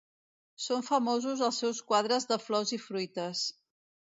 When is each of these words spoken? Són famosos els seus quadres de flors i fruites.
Són 0.67 0.85
famosos 0.87 1.45
els 1.49 1.61
seus 1.65 1.81
quadres 1.91 2.27
de 2.33 2.41
flors 2.47 2.75
i 2.79 2.83
fruites. 2.87 3.45